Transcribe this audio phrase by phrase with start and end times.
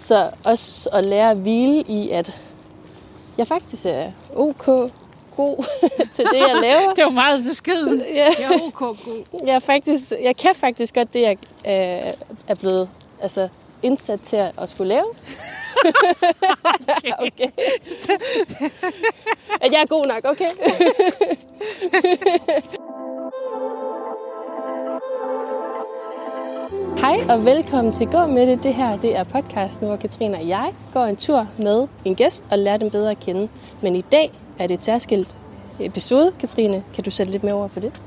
[0.00, 2.40] Så også at lære at hvile i, at
[3.38, 4.66] jeg faktisk er ok
[5.36, 5.64] god
[6.14, 6.94] til det, jeg laver.
[6.94, 8.02] Det var meget beskeden.
[8.14, 8.28] Ja.
[8.38, 9.24] Jeg er ok god.
[9.46, 11.36] Jeg, er faktisk, jeg kan faktisk godt det, jeg
[11.66, 12.12] øh,
[12.48, 12.88] er blevet
[13.22, 13.48] altså,
[13.82, 15.06] indsat til at, at skulle lave.
[16.86, 17.12] Okay.
[17.18, 17.50] Okay.
[19.60, 20.50] At jeg er god nok, okay?
[27.00, 28.62] Hej og velkommen til Gå med det.
[28.62, 32.48] Det her det er podcasten, hvor Katrine og jeg går en tur med en gæst
[32.50, 33.48] og lærer dem bedre at kende.
[33.82, 35.36] Men i dag er det et særskilt
[35.80, 36.32] episode.
[36.40, 38.02] Katrine, kan du sætte lidt mere over på det?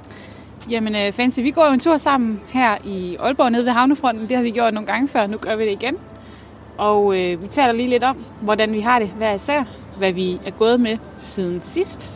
[0.70, 4.30] Jamen, øh, Fancy, vi går jo en tur sammen her i Aalborg nede ved Havnefronten.
[4.30, 5.98] Det har vi gjort nogle gange før, nu gør vi det igen.
[6.78, 9.64] Og øh, vi taler lige lidt om, hvordan vi har det hver især,
[9.98, 12.12] hvad vi er gået med siden sidst.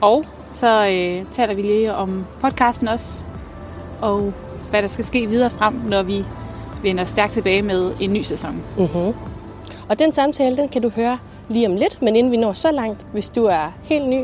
[0.00, 0.24] Og
[0.54, 3.24] så øh, taler vi lige om podcasten også,
[4.00, 4.32] og
[4.70, 6.24] hvad der skal ske videre frem, når vi
[6.82, 8.62] vender stærkt tilbage med en ny sæson.
[8.78, 9.14] Mm-hmm.
[9.88, 11.18] Og den samtale, den kan du høre
[11.48, 14.22] lige om lidt, men inden vi når så langt, hvis du er helt ny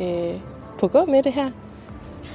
[0.00, 0.34] øh,
[0.78, 1.50] på gå med det her,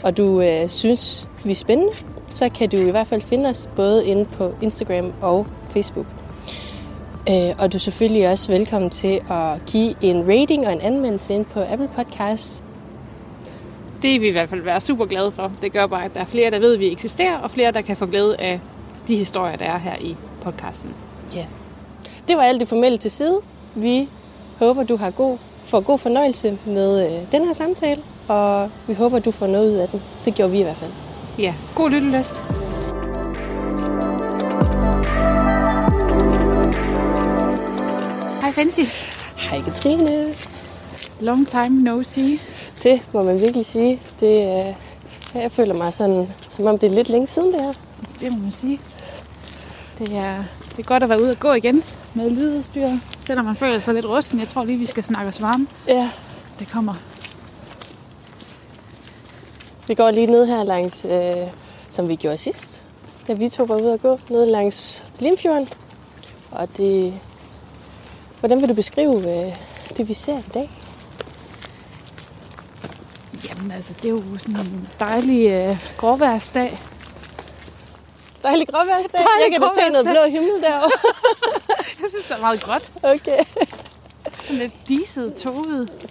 [0.04, 1.92] og du øh, synes, vi er spændende,
[2.30, 6.06] så kan du i hvert fald finde os både inde på Instagram og Facebook.
[7.30, 11.34] Øh, og du er selvfølgelig også velkommen til at give en rating og en anmeldelse
[11.34, 12.65] ind på Apple Podcasts.
[14.06, 15.52] Det vil vi i hvert fald være super glade for.
[15.62, 17.82] Det gør bare, at der er flere, der ved, at vi eksisterer, og flere, der
[17.82, 18.60] kan få glæde af
[19.08, 20.94] de historier, der er her i podcasten.
[21.36, 21.46] Ja.
[22.28, 23.40] Det var alt det formelle til side.
[23.76, 24.10] Vi
[24.60, 29.20] håber, du har god, får god fornøjelse med øh, den her samtale, og vi håber,
[29.20, 30.02] du får noget ud af den.
[30.26, 30.92] Det gjorde vi i hvert fald.
[31.40, 32.36] Ja, god lyttelyst.
[38.42, 38.82] Hej Fancy.
[39.38, 40.26] Hej Katrine.
[41.20, 42.40] Long time no see.
[42.86, 44.02] Det må man virkelig sige.
[44.20, 44.76] Det, øh,
[45.42, 47.74] jeg føler mig sådan, som om det er lidt længe siden det her.
[48.20, 48.80] Det må man sige.
[50.00, 51.84] Det er, det er godt at være ude og gå igen
[52.14, 54.40] med lydudstyr, selvom man føler sig lidt rusten.
[54.40, 55.68] Jeg tror lige, vi skal snakke os varme.
[55.88, 56.10] Ja,
[56.60, 56.94] Det kommer.
[59.88, 61.36] vi går lige ned her langs, øh,
[61.90, 62.84] som vi gjorde sidst,
[63.28, 65.70] da vi to var ude at gå, ned langs Limfjorden.
[66.52, 67.14] Og det,
[68.40, 69.18] hvordan vil du beskrive
[69.48, 69.56] øh,
[69.98, 70.70] det, vi ser i dag?
[73.76, 76.80] Altså, det er jo sådan en dejlig øh, gråværsdag.
[78.44, 79.20] Dejlig gråværsdag.
[79.20, 80.92] Dejlig Jeg kan da se noget blå himmel derovre.
[82.02, 82.92] Jeg synes, det er meget gråt.
[83.04, 83.44] Okay.
[84.44, 86.10] Sådan lidt diset, toget.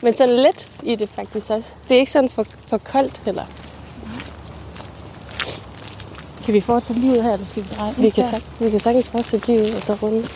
[0.00, 1.70] Men sådan let i det faktisk også.
[1.88, 3.44] Det er ikke sådan for, for koldt heller.
[6.44, 7.94] Kan vi fortsætte livet her, eller skal vi dreje?
[7.96, 10.28] Vi kan, sag, vi kan sagtens fortsætte livet og så runde.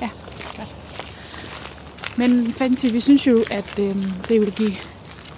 [0.00, 0.10] Ja,
[0.56, 0.76] godt.
[2.16, 3.96] Men Fancy, vi synes jo, at øh,
[4.28, 4.72] det vil give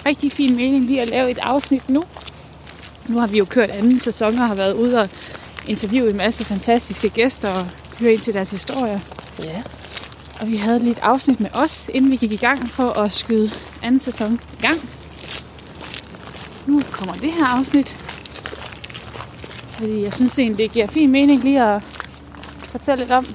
[0.06, 2.04] rigtig fin mening lige at lave et afsnit nu.
[3.09, 5.09] Nu har vi jo kørt anden sæson og har været ude og
[5.66, 7.66] interviewe en masse fantastiske gæster og
[8.00, 8.98] høre ind til deres historier.
[9.42, 9.62] Ja.
[10.41, 13.12] Og vi havde lige et afsnit med os, inden vi gik i gang for at
[13.12, 13.50] skyde
[13.82, 14.81] anden sæson i gang.
[16.66, 17.97] Nu kommer det her afsnit.
[19.69, 21.82] Fordi jeg synes egentlig, det giver fin mening lige at
[22.59, 23.26] fortælle lidt om,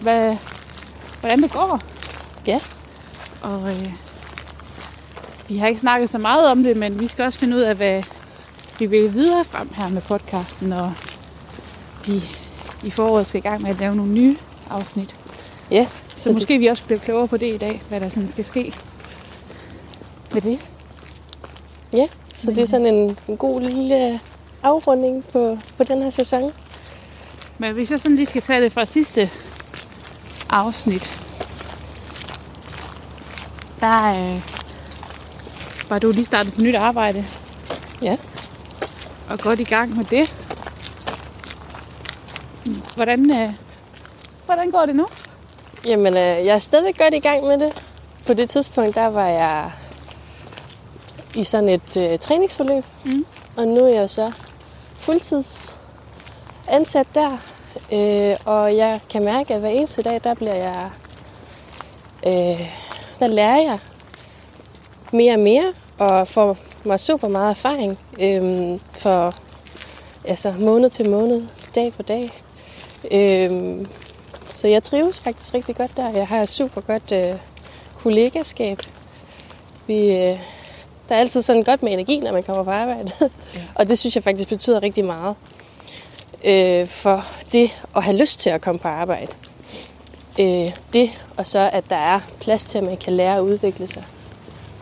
[0.00, 0.36] hvad,
[1.20, 1.80] hvordan det går.
[2.46, 2.60] Ja.
[3.42, 3.92] Og øh,
[5.48, 7.74] vi har ikke snakket så meget om det, men vi skal også finde ud af,
[7.76, 8.02] hvad
[8.78, 10.92] vi vil videre frem her med podcasten, og
[12.06, 12.22] vi
[12.84, 14.36] i foråret skal i gang med at lave nogle nye
[14.70, 15.16] afsnit.
[15.70, 15.86] Ja.
[16.14, 18.28] Så, Så det- måske vi også bliver klogere på det i dag, hvad der sådan
[18.30, 18.72] skal ske
[20.34, 20.58] med det.
[21.92, 24.20] Ja, så det er sådan en, en god lille
[24.62, 26.52] afrunding på, på den her sæson.
[27.58, 29.30] Men hvis jeg sådan lige skal tage det fra sidste
[30.50, 31.20] afsnit,
[33.80, 34.57] der øh,
[35.88, 37.24] var du lige startet på nyt arbejde
[38.02, 38.16] Ja.
[39.30, 40.34] og godt i gang med det.
[42.96, 43.50] Hvordan, øh,
[44.46, 45.06] hvordan går det nu?
[45.86, 47.84] Jamen, øh, jeg er stadig godt i gang med det.
[48.26, 49.70] På det tidspunkt, der var jeg
[51.34, 52.84] i sådan et øh, træningsforløb.
[53.04, 53.24] Mm.
[53.56, 54.32] Og nu er jeg så
[54.96, 55.78] fuldtids
[56.68, 57.38] ansat der.
[57.92, 60.90] Øh, og jeg kan mærke, at hver eneste dag, der bliver jeg...
[62.26, 62.70] Øh,
[63.20, 63.78] der lærer jeg
[65.12, 69.34] mere og mere, og får mig super meget erfaring øh, for
[70.24, 71.42] altså, måned til måned,
[71.74, 72.42] dag for dag.
[73.10, 73.86] Øh,
[74.54, 76.10] så jeg trives faktisk rigtig godt der.
[76.10, 77.38] Jeg har et super godt øh,
[77.96, 78.78] kollegaskab.
[79.86, 80.38] Vi, øh,
[81.08, 83.12] der er altid sådan godt med energi, når man kommer på arbejde.
[83.20, 83.28] Ja.
[83.74, 85.36] og det synes jeg faktisk betyder rigtig meget.
[86.44, 89.32] Øh, for det at have lyst til at komme på arbejde.
[90.40, 93.86] Øh, det, og så at der er plads til, at man kan lære at udvikle
[93.86, 94.04] sig.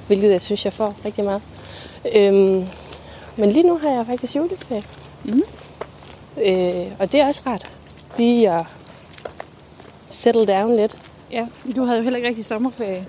[0.06, 1.42] Hvilket jeg synes, jeg får rigtig meget.
[2.14, 2.66] Øhm,
[3.36, 4.82] men lige nu har jeg faktisk juleferie.
[5.24, 5.42] Mm.
[6.44, 7.72] Øh, og det er også rart.
[8.18, 8.64] Lige at
[10.10, 10.98] settle down lidt.
[11.32, 13.06] Ja, du havde jo heller ikke rigtig sommerferie,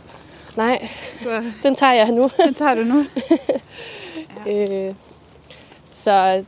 [0.57, 0.87] Nej,
[1.21, 2.29] så den tager jeg nu.
[2.45, 3.05] den tager du nu.
[4.47, 4.93] Øh,
[5.91, 6.43] så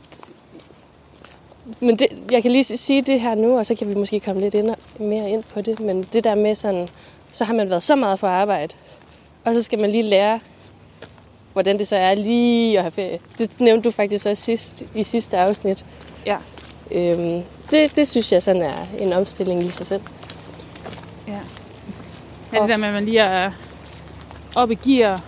[1.80, 4.40] men det, jeg kan lige sige det her nu, og så kan vi måske komme
[4.40, 5.80] lidt ind, mere ind på det.
[5.80, 6.88] Men det der med sådan,
[7.30, 8.74] så har man været så meget på arbejde,
[9.44, 10.40] og så skal man lige lære,
[11.52, 13.18] hvordan det så er lige at have ferie.
[13.38, 15.86] Det nævnte du faktisk også sidst, i sidste afsnit.
[16.26, 16.36] Ja.
[16.90, 20.02] Øhm, det, det synes jeg sådan er en omstilling i sig selv.
[21.28, 21.38] Ja.
[22.52, 23.50] ja det der med, at man lige er
[24.54, 25.24] op i gear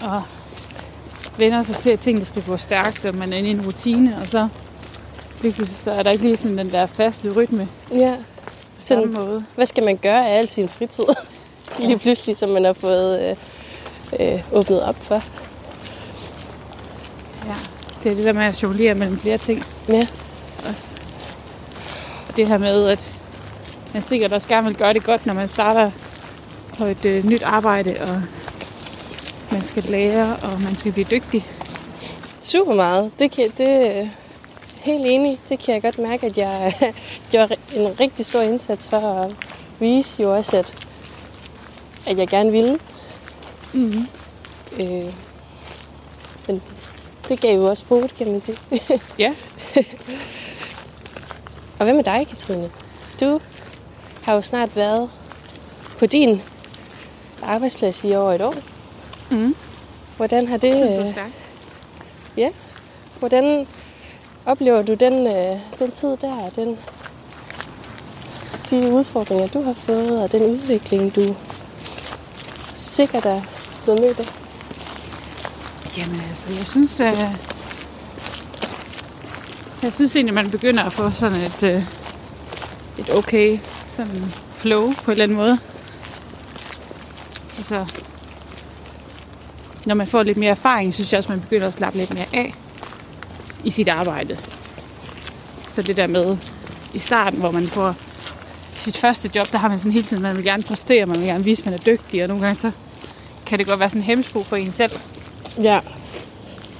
[0.00, 0.22] og
[1.38, 4.18] vender sig til, at tingene skal gå stærkt, og man er inde i en rutine,
[4.20, 4.48] og så
[5.42, 8.16] lige så er der ikke lige sådan den der faste rytme Ja.
[8.76, 9.44] på Sådan, måde.
[9.54, 11.04] hvad skal man gøre af al sin fritid?
[11.78, 13.36] lige pludselig, som man har fået øh,
[14.20, 15.22] øh, åbnet op for.
[17.46, 17.54] Ja.
[18.04, 20.06] Det er det der med at jonglere mellem flere ting Ja.
[20.70, 20.96] også.
[22.36, 22.98] Det her med, at
[23.92, 25.90] man sikkert også gerne vil gøre det godt, når man starter
[26.78, 28.22] på et øh, nyt arbejde, og
[29.52, 31.46] man skal lære, og man skal blive dygtig.
[32.40, 33.10] Super meget.
[33.18, 34.06] Det kan, det er
[34.76, 35.38] helt enig.
[35.48, 36.72] Det kan jeg godt mærke, at jeg
[37.30, 39.36] gjorde en rigtig stor indsats for at
[39.80, 40.74] vise jo også, at,
[42.06, 42.78] at jeg gerne ville.
[43.74, 44.06] Mm-hmm.
[44.80, 45.14] Øh,
[46.48, 46.62] men
[47.28, 48.58] det gav jo også bot, kan man sige.
[49.18, 49.34] Ja.
[51.78, 52.70] Og hvad med dig, Katrine?
[53.20, 53.40] Du
[54.22, 55.10] har jo snart været
[55.98, 56.42] på din
[57.42, 58.54] arbejdsplads i over et år.
[59.30, 59.56] Mm.
[60.16, 60.72] Hvordan har det...
[60.72, 61.30] Det øh.
[62.36, 62.48] Ja.
[63.18, 63.66] Hvordan
[64.46, 66.78] oplever du den, øh, den tid der, og den,
[68.70, 71.36] de udfordringer, du har fået, og den udvikling, du
[72.74, 73.42] sikkert er
[73.84, 74.26] blevet mødt af?
[75.98, 77.18] Jamen altså, jeg synes, øh,
[79.82, 81.82] jeg synes egentlig, man begynder at få sådan et, øh,
[82.98, 85.58] et okay sådan flow på en eller anden måde.
[87.58, 87.86] Altså,
[89.86, 92.26] når man får lidt mere erfaring, synes jeg også, man begynder at slappe lidt mere
[92.32, 92.54] af
[93.64, 94.38] i sit arbejde.
[95.68, 96.36] Så det der med
[96.94, 97.94] i starten, hvor man får
[98.76, 101.26] sit første job, der har man sådan hele tiden, man vil gerne præstere, man vil
[101.26, 102.70] gerne vise, at man er dygtig, og nogle gange så
[103.54, 104.92] kan det godt være sådan en hemsko for en selv
[105.62, 105.80] Ja.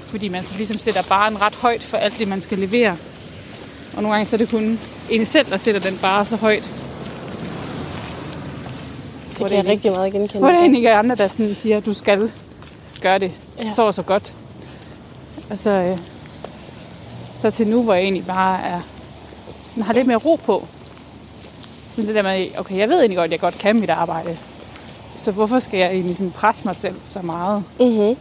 [0.03, 2.97] fordi man så ligesom sætter baren ret højt for alt det, man skal levere.
[3.97, 4.81] Og nogle gange så er det kun
[5.11, 6.63] en selv, der sætter den bare så højt.
[9.31, 10.39] Det Hvor kan jeg rigtig meget genkende.
[10.39, 12.31] Hvor der egentlig ikke er andre, der sådan siger, at du skal
[13.03, 13.73] gøre det Ja.
[13.73, 14.35] så og så godt.
[15.51, 15.99] Og så, øh,
[17.35, 18.81] så til nu, hvor jeg egentlig bare er,
[19.63, 20.67] sådan, har lidt mere ro på.
[21.91, 24.37] Sådan det der med, okay, jeg ved egentlig godt, at jeg godt kan mit arbejde.
[25.17, 27.65] Så hvorfor skal jeg egentlig sådan presse mig selv så meget?
[27.81, 28.17] Mm-hmm.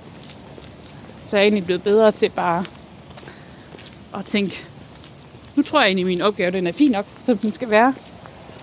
[1.23, 2.65] Så er jeg egentlig blevet bedre til bare
[4.17, 4.65] at tænke,
[5.55, 7.93] nu tror jeg egentlig, at min opgave den er fin nok, som den skal være.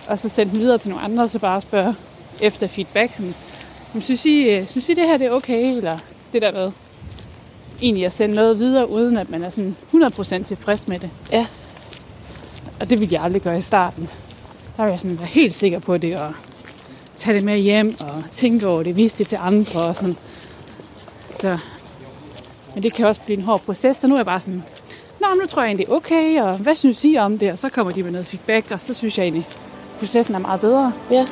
[0.07, 1.95] Og så sende den videre til nogle andre, og så bare spørge
[2.41, 3.13] efter feedback.
[3.13, 3.33] Sådan,
[3.93, 5.75] "Men synes, I, øh, synes I, det her det er okay?
[5.77, 5.97] Eller
[6.33, 6.71] det der med
[7.81, 11.09] egentlig at sende noget videre, uden at man er sådan 100% tilfreds med det.
[11.31, 11.45] Ja.
[12.79, 14.09] Og det ville jeg aldrig gøre i starten.
[14.77, 16.33] Der var jeg sådan helt sikker på det, og
[17.21, 20.17] tage det med hjem, og tænke over det, vise det til andre, og sådan.
[21.33, 21.57] Så,
[22.73, 24.63] men det kan også blive en hård proces, så nu er jeg bare sådan,
[25.19, 27.51] Nå, nu tror jeg egentlig, det er okay, og hvad synes I om det?
[27.51, 29.47] Og så kommer de med noget feedback, og så synes jeg egentlig,
[29.99, 30.93] processen er meget bedre.
[31.11, 31.27] Ja.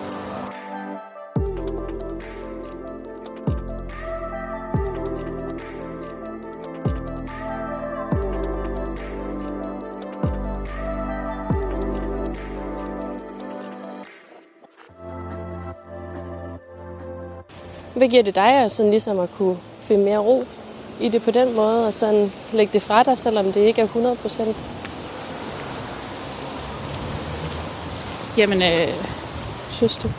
[18.09, 20.47] Hvad giver det dig at sådan ligesom at kunne finde mere ro
[20.99, 23.85] i det på den måde, og sådan lægge det fra dig, selvom det ikke er
[23.85, 24.57] 100 procent?
[28.37, 28.93] Jamen, øh,
[29.69, 30.09] Synes du?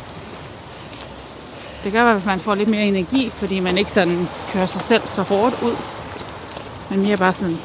[1.85, 5.07] det gør, at man får lidt mere energi, fordi man ikke sådan kører sig selv
[5.07, 5.77] så hårdt ud.
[6.91, 7.59] Men mere bare sådan...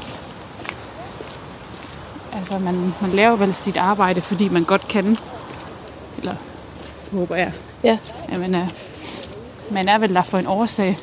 [2.34, 5.17] Altså, man, man laver vel sit arbejde, fordi man godt kan.
[6.17, 6.36] Eller,
[7.12, 7.53] håber jeg.
[7.84, 7.98] Ja.
[8.38, 8.67] Man er,
[9.72, 10.98] man er vel der for en årsag.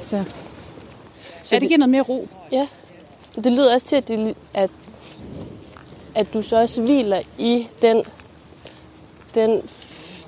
[0.00, 0.24] Så,
[1.42, 2.28] så ja, det giver noget mere ro.
[2.52, 2.66] Ja.
[3.34, 4.70] Det lyder også til, at, det, at,
[6.14, 8.04] at du så også hviler i den,
[9.34, 9.62] den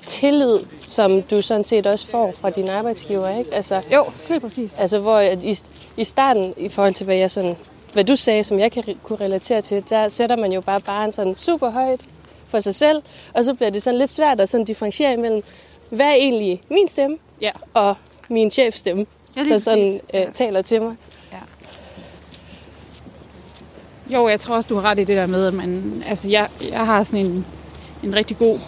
[0.05, 3.53] tillid, som du sådan set også får fra din arbejdsgiver, ikke?
[3.53, 4.79] Altså, Jo, helt præcis.
[4.79, 5.55] altså hvor i,
[5.97, 7.57] i starten, i forhold til hvad jeg sådan,
[7.93, 11.11] hvad du sagde, som jeg kan kunne relatere til, der sætter man jo bare barn
[11.11, 12.01] sådan super højt
[12.51, 13.01] for sig selv,
[13.33, 15.41] og så bliver det sådan lidt svært at sådan differentiere imellem,
[15.89, 17.95] hvad er egentlig min stemme Ja, og
[18.29, 19.05] min chefs stemme,
[19.37, 20.95] ja der sådan øh, taler til mig.
[24.13, 26.49] Jo, jeg tror også, du har ret i det der med, at man, altså jeg,
[26.71, 27.45] jeg har sådan en
[28.03, 28.59] en rigtig god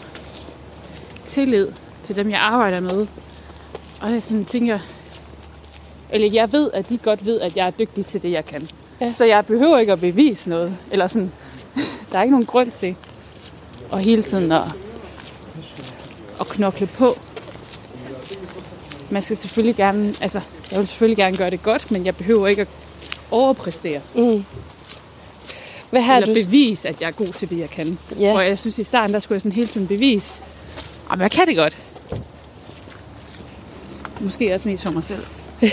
[1.26, 1.68] tillid
[2.04, 3.08] til dem, jeg arbejder med.
[4.02, 4.80] Og jeg sådan tænker,
[6.10, 8.68] eller jeg ved, at de godt ved, at jeg er dygtig til det, jeg kan.
[9.02, 9.12] Ja.
[9.12, 10.78] Så jeg behøver ikke at bevise noget.
[10.92, 11.32] Eller sådan,
[12.12, 12.96] der er ikke nogen grund til
[13.94, 14.64] at hele tiden at,
[16.40, 17.18] at knokle på.
[19.10, 22.48] Man skal selvfølgelig gerne, altså, jeg vil selvfølgelig gerne gøre det godt, men jeg behøver
[22.48, 22.68] ikke at
[23.32, 24.02] overpræstere.
[24.16, 24.46] Mm.
[25.90, 26.46] Hvad har eller du...
[26.46, 27.98] bevise, at jeg er god til det, jeg kan.
[28.20, 28.36] Ja.
[28.36, 30.42] Og jeg synes, i starten, der skulle jeg sådan hele tiden bevise,
[31.12, 31.78] at jeg kan det godt.
[34.20, 35.26] Måske også mest for mig selv.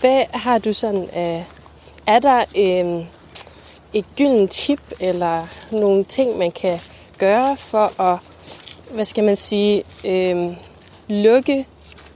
[0.00, 1.44] Hvad har du sådan af...
[2.06, 3.04] Er der øh,
[3.94, 6.78] et gyldent tip, eller nogle ting, man kan
[7.18, 8.18] gøre for at,
[8.90, 10.46] hvad skal man sige, øh,
[11.08, 11.66] lukke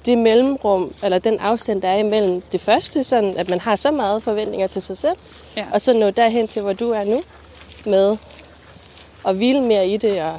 [0.06, 3.90] det mellemrum, eller den afstand, der er imellem det første, sådan at man har så
[3.90, 5.16] meget forventninger til sig selv,
[5.56, 5.64] Ja.
[5.72, 7.20] og så nå derhen til, hvor du er nu,
[7.86, 8.16] med
[9.28, 10.38] at hvile mere i det, og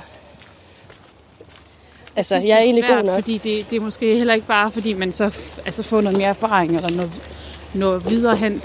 [2.15, 3.15] altså, synes, jeg er det egentlig svært, god nok.
[3.15, 5.23] Fordi det, det er måske heller ikke bare, fordi man så
[5.65, 7.21] altså får noget mere erfaring, eller noget,
[7.73, 8.61] noget videre hen.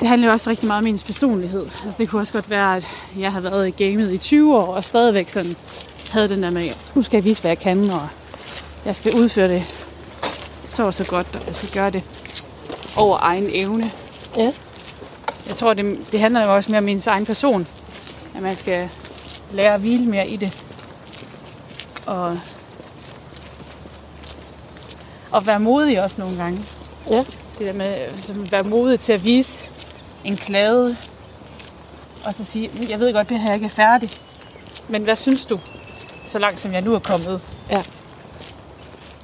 [0.00, 1.66] Det handler jo også rigtig meget om ens personlighed.
[1.84, 2.88] Altså, det kunne også godt være, at
[3.18, 5.56] jeg har været i gamet i 20 år, og stadigvæk sådan
[6.10, 8.08] havde den der med, nu skal jeg vise, hvad jeg kan, og
[8.84, 9.64] jeg skal udføre det
[10.70, 12.02] så og så godt, og jeg skal gøre det
[12.96, 13.90] over egen evne.
[14.36, 14.52] Ja.
[15.46, 17.66] Jeg tror, det, det handler jo også mere om ens egen person.
[18.34, 18.88] At man skal
[19.52, 20.64] lære at hvile mere i det.
[22.06, 22.38] Og,
[25.30, 26.64] og være modig også nogle gange.
[27.10, 27.24] Ja.
[27.58, 29.68] Det der med at være modig til at vise
[30.26, 30.96] en klade.
[32.26, 34.20] Og så sige, jeg ved godt, det her ikke er færdigt.
[34.88, 35.60] Men hvad synes du,
[36.26, 37.40] så langt som jeg nu er kommet?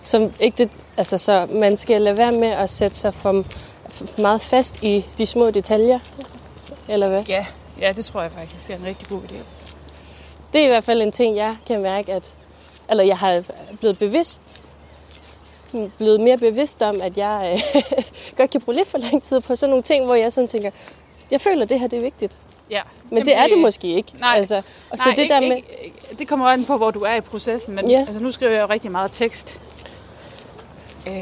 [0.02, 3.44] Som ikke det, altså, så man skal lade være med at sætte sig for,
[3.88, 5.98] for meget fast i de små detaljer,
[6.88, 7.24] eller hvad?
[7.28, 7.46] Ja,
[7.80, 9.36] ja, det tror jeg faktisk er en rigtig god idé.
[10.52, 12.34] Det er i hvert fald en ting, jeg kan mærke, at
[12.90, 13.42] eller jeg har
[13.80, 14.40] blevet bevidst
[15.98, 17.82] blevet mere bevidst om, at jeg øh,
[18.36, 20.70] godt kan bruge lidt for lang tid på sådan nogle ting, hvor jeg sådan tænker,
[21.30, 22.36] jeg føler, at det her det er vigtigt.
[22.70, 22.80] Ja.
[23.10, 24.12] Men det er det måske ikke.
[24.20, 24.34] Nej.
[24.36, 26.90] Altså, og Nej, så det ikke, der med, ikke, ikke, det kommer an på, hvor
[26.90, 27.74] du er i processen.
[27.74, 27.98] Men Ja.
[27.98, 29.60] altså, nu skriver jeg jo rigtig meget tekst.
[31.08, 31.16] Øhm,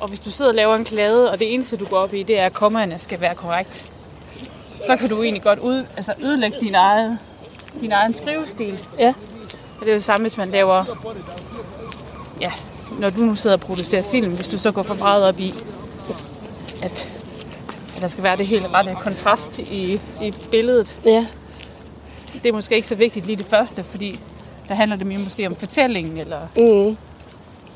[0.00, 2.22] og hvis du sidder og laver en klade, og det eneste, du går op i,
[2.22, 3.92] det er, at kommaerne skal være korrekt,
[4.86, 7.18] så kan du egentlig godt ud, altså ødelægge din, eget,
[7.80, 8.84] din egen skrivestil.
[8.98, 9.14] ja,
[9.74, 10.84] Og det er jo det samme, hvis man laver...
[12.40, 12.52] Ja,
[12.98, 15.54] når du nu sidder og producerer film, hvis du så går for meget op i,
[16.82, 17.12] at,
[17.96, 21.26] at der skal være det helt rette kontrast i, i billedet, ja,
[22.42, 24.20] det er måske ikke så vigtigt lige det første, fordi
[24.68, 26.96] der handler det mere måske om fortællingen, eller mm,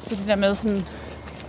[0.04, 0.84] så det der med sådan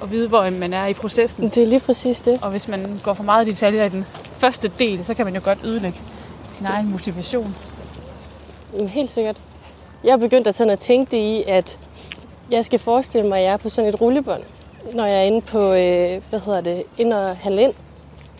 [0.04, 1.50] at vide, hvor man er i processen.
[1.50, 2.40] det er lige præcis det.
[2.42, 4.06] Og hvis man går for meget i detaljer i den
[4.38, 6.00] første del, så kan man jo godt ødelægge
[6.48, 7.56] sin egen motivation.
[8.74, 9.38] Jamen, helt sikkert.
[10.04, 11.80] Jeg har begyndt at, sådan at tænke det i, at
[12.52, 14.44] jeg skal forestille mig, at jeg er på sådan et rullebånd,
[14.94, 17.74] når jeg er inde på, øh, hvad hedder det, ind og handle ind.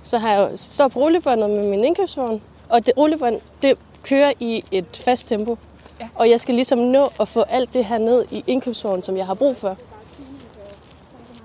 [0.04, 4.64] Så har jeg står på rullebåndet med min indkøbsvogn, og det rullebånd, det kører i
[4.72, 5.58] et fast tempo.
[6.02, 6.08] Ja.
[6.16, 9.26] Og jeg skal ligesom nå at få alt det her ned i indkøbsvognen, som jeg
[9.26, 9.78] har brug for.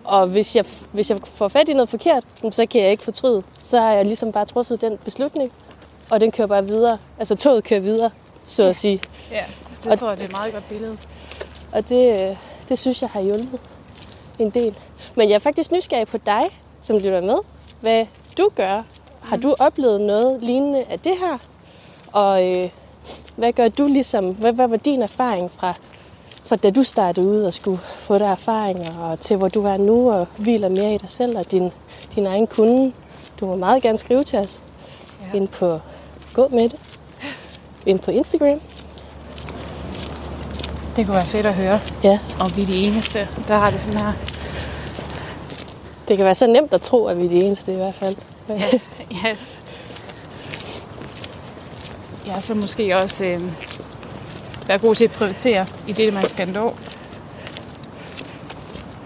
[0.05, 3.43] Og hvis jeg, hvis jeg får fat i noget forkert, så kan jeg ikke fortryde.
[3.63, 5.53] Så har jeg ligesom bare truffet den beslutning,
[6.11, 6.99] og den kører bare videre.
[7.19, 8.11] Altså toget kører videre,
[8.47, 9.01] så at sige.
[9.31, 9.45] Ja,
[9.85, 10.97] det Og- tror jeg, det er et meget godt billede.
[11.73, 12.37] Og det, øh,
[12.69, 13.61] det synes jeg har hjulpet
[14.39, 14.75] en del.
[15.15, 16.43] Men jeg er faktisk nysgerrig på dig,
[16.81, 17.37] som lytter med.
[17.81, 18.07] Hvad
[18.39, 18.83] du gør.
[19.23, 21.39] Har du oplevet noget lignende af det her?
[22.13, 22.71] Og øh,
[23.37, 24.35] hvad gør du ligesom?
[24.35, 25.75] Hvad, hvad var din erfaring fra,
[26.45, 29.77] fra da du startede ud og skulle få der erfaringer, og til hvor du er
[29.77, 31.71] nu og hviler mere i dig selv og din,
[32.15, 32.93] din egen kunde?
[33.41, 34.61] Du må meget gerne skrive til os.
[35.21, 35.37] Ja.
[35.37, 35.81] Ind på
[36.35, 36.79] Gå med det.
[37.87, 38.61] Ind på Instagram.
[40.97, 43.81] Det kunne være fedt at høre, Ja, om vi er de eneste, der har det
[43.81, 44.13] sådan her.
[46.09, 48.17] det kan være så nemt at tro, at vi er de eneste i hvert fald.
[48.49, 48.55] Ja.
[49.25, 49.37] ja.
[52.27, 53.43] Ja, så måske også øh,
[54.67, 56.75] være god til at prioritere i det, man skal nå.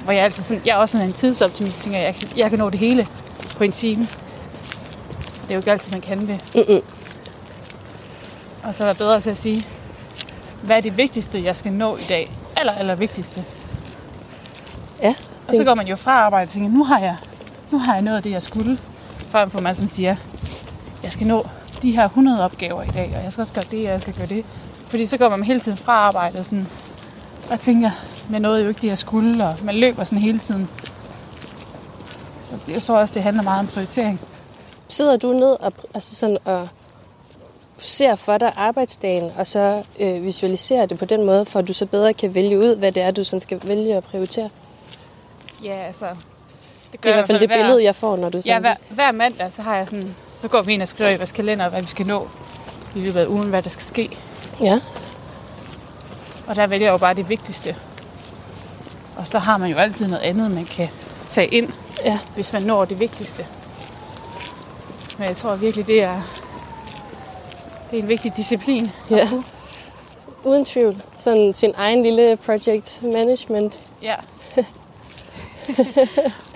[0.04, 2.59] Hvor jeg, er altid sådan, jeg er også sådan en tidsoptimist, tænker jeg, jeg kan
[2.59, 3.06] nå det hele
[3.56, 4.09] på en time.
[5.42, 6.40] Det er jo ikke altid, man kan det.
[6.54, 6.82] Mm-mm.
[8.62, 9.66] Og så være bedre til at sige,
[10.62, 12.33] hvad er det vigtigste, jeg skal nå i dag?
[12.57, 13.45] Aller, aller vigtigste.
[15.02, 15.14] Ja,
[15.49, 17.17] Og så går man jo fra arbejde og tænker, nu har jeg,
[17.71, 18.79] nu har jeg nået det, jeg skulle.
[19.17, 20.17] Frem for man sådan siger,
[21.02, 21.47] jeg skal nå
[21.83, 24.14] de her 100 opgaver i dag, og jeg skal også gøre det, og jeg skal
[24.14, 24.45] gøre det.
[24.88, 26.67] Fordi så går man hele tiden fra arbejde og, sådan,
[27.50, 27.90] og tænker,
[28.29, 30.69] man nåede jo ikke det, jeg skulle, og man løber sådan hele tiden.
[32.45, 34.21] Så jeg tror også, det handler meget om prioritering.
[34.88, 36.69] sidder du ned og, altså sådan, og
[37.80, 41.72] ser for dig arbejdsdagen, og så øh, visualiserer det på den måde, for at du
[41.72, 44.50] så bedre kan vælge ud, hvad det er, du sådan skal vælge at prioritere.
[45.64, 46.06] Ja, altså...
[46.92, 48.52] Det, det er i hvert fald det hver, billede, jeg får, når du sådan...
[48.52, 50.14] Ja, hver, hver mandag, så har jeg sådan...
[50.40, 52.28] Så går vi ind og skriver i vores kalender, hvad vi skal nå
[52.96, 54.10] i løbet af ugen, hvad der skal ske.
[54.62, 54.80] Ja.
[56.46, 57.76] Og der vælger jeg jo bare det vigtigste.
[59.16, 60.88] Og så har man jo altid noget andet, man kan
[61.28, 61.72] tage ind,
[62.04, 62.18] ja.
[62.34, 63.46] hvis man når det vigtigste.
[65.18, 66.39] Men jeg tror virkelig, det er,
[67.90, 68.90] det er en vigtig disciplin.
[69.11, 69.28] Ja.
[70.44, 71.02] Uden tvivl.
[71.18, 73.80] Sådan sin egen lille project management.
[74.02, 74.14] Ja.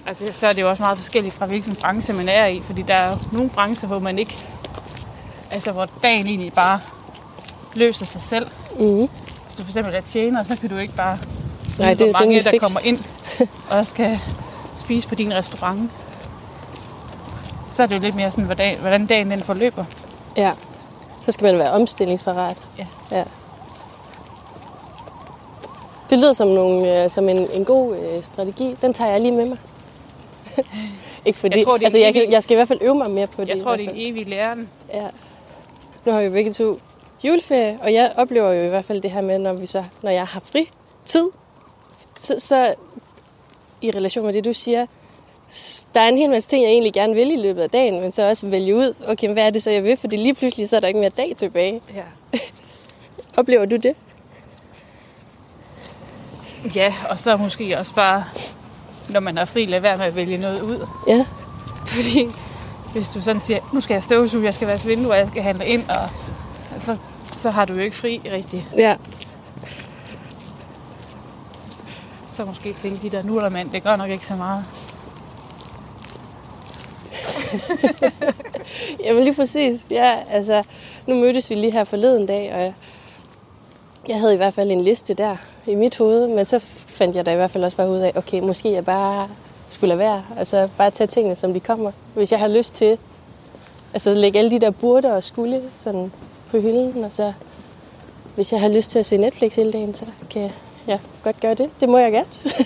[0.07, 2.61] og det, så er det jo også meget forskelligt fra, hvilken branche man er i.
[2.61, 4.37] Fordi der er nogle brancher, hvor man ikke...
[5.51, 6.81] Altså, hvor dagen egentlig bare
[7.75, 8.47] løser sig selv.
[8.79, 9.09] Mm.
[9.45, 11.19] Hvis du for eksempel er tjener, så kan du ikke bare...
[11.79, 12.67] Nej, det er mange, der fikst.
[12.67, 12.99] kommer ind
[13.71, 14.21] og skal
[14.77, 15.91] spise på din restaurant.
[17.73, 19.85] Så er det jo lidt mere sådan, hvordan dagen den forløber.
[20.37, 20.53] Ja.
[21.25, 22.57] Så skal man være omstillingsparat.
[22.79, 22.87] Ja.
[23.11, 23.25] ja.
[26.11, 28.77] Det lyder som, nogle, øh, som en, en god øh, strategi.
[28.83, 29.59] Den tager jeg lige med mig.
[31.27, 32.31] ikke fordi, jeg, tror, det altså, jeg, evig...
[32.31, 33.49] jeg skal i hvert fald øve mig mere på det.
[33.49, 34.69] Jeg tror, det er en evig læren.
[34.93, 35.07] Ja.
[36.05, 36.79] Nu har vi begge to
[37.25, 40.11] juleferie, og jeg oplever jo i hvert fald det her med, når, vi så, når
[40.11, 40.71] jeg har fri
[41.05, 41.29] tid,
[42.19, 42.75] så, så
[43.81, 44.87] i relation med det, du siger,
[45.95, 48.13] der er en hel masse ting, jeg egentlig gerne vil i løbet af dagen, men
[48.13, 49.97] så også vælge ud, okay, hvad er det så, jeg vil?
[49.97, 51.81] Fordi lige pludselig, så er der ikke mere dag tilbage.
[51.95, 52.05] Ja.
[53.37, 53.93] Oplever du det?
[56.77, 58.25] Ja, og så måske også bare,
[59.09, 60.87] når man er fri, lade være med at vælge noget ud.
[61.09, 61.27] Ja.
[61.87, 62.27] Fordi
[62.93, 65.67] hvis du sådan siger, nu skal jeg støvsuge, jeg skal vaske vinduer, jeg skal handle
[65.67, 66.09] ind, og
[66.79, 66.97] så,
[67.37, 68.63] så har du jo ikke fri rigtigt.
[68.77, 68.97] Ja.
[72.29, 74.65] Så måske tænke de der nullermand, det gør nok ikke så meget.
[79.05, 79.81] Jamen lige præcis.
[79.91, 80.63] Ja, altså,
[81.07, 82.75] nu mødtes vi lige her forleden dag, og jeg,
[84.09, 87.27] jeg havde i hvert fald en liste der i mit hoved, men så fandt jeg
[87.27, 89.29] da i hvert fald også bare ud af, okay, måske jeg bare
[89.71, 90.25] skulle lade være.
[90.39, 91.93] Altså bare tage tingene, som de kommer.
[92.15, 92.99] Hvis jeg har lyst til,
[93.95, 96.13] altså lægge alle de der burde og skulle sådan
[96.51, 97.33] på hylden, og så
[98.35, 100.51] hvis jeg har lyst til at se Netflix hele dagen, så kan
[100.87, 101.71] jeg godt gøre det.
[101.81, 102.57] Det må jeg godt.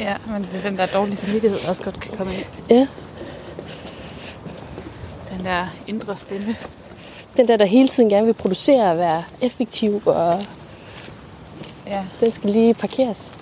[0.00, 2.44] ja, men det er den der dårlige samvittighed, også godt kan komme ind.
[2.70, 2.86] Ja.
[5.38, 6.56] Den der indre stemme.
[7.36, 10.44] Den der, der hele tiden gerne vil producere og være effektiv, og
[11.86, 12.04] ja.
[12.20, 13.34] den skal lige parkeres.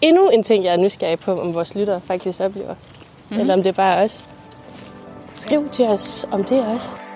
[0.00, 2.74] Endnu en ting, jeg er nysgerrig på, om vores lyttere faktisk oplever.
[3.30, 3.38] Mm.
[3.38, 4.26] Eller om det er bare os.
[5.34, 7.09] Skriv til os, om det er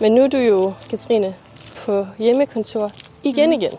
[0.00, 1.34] Men nu er du jo, Katrine,
[1.86, 3.52] på hjemmekontor igen mm.
[3.52, 3.72] igen.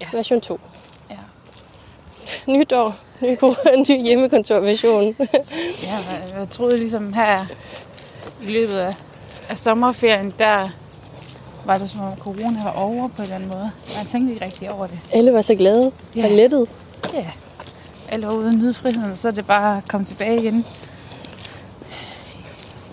[0.00, 0.06] Ja.
[0.12, 0.60] Version 2.
[1.10, 1.16] Ja.
[2.52, 3.36] Nytår, ny,
[3.90, 5.16] ny hjemmekontorversion.
[5.82, 5.98] ja,
[6.38, 7.46] jeg troede ligesom her
[8.42, 8.94] i løbet af,
[9.48, 10.68] af sommerferien, der
[11.64, 13.70] var det som om corona var over på en eller anden måde.
[13.98, 14.98] Man tænkte ikke rigtig over det.
[15.12, 16.24] Alle var så glade Ja.
[16.24, 16.68] og lettet.
[17.14, 17.26] Ja.
[18.08, 20.66] Alle var ude nyde friheden, så er det bare at komme tilbage igen.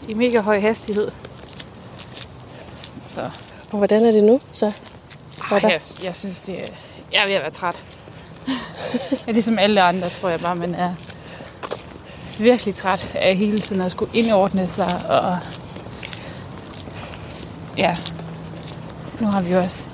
[0.08, 1.12] I mega høj hastighed.
[3.14, 3.30] Så
[3.72, 4.72] Og hvordan er det nu så?
[5.52, 6.68] Ej, jeg, jeg synes, det er...
[7.12, 7.84] Jeg er ved at være træt.
[9.28, 10.94] ja, det er som alle andre, tror jeg bare, man er
[12.40, 15.06] virkelig træt af hele tiden at skulle indordne sig.
[15.10, 15.40] Og
[17.78, 17.98] ja,
[19.20, 19.90] nu har vi også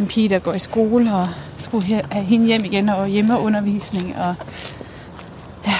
[0.00, 4.16] en pige, der går i skole og skulle have hende hjem igen og hjemmeundervisning.
[4.16, 4.34] Og
[5.66, 5.74] ja,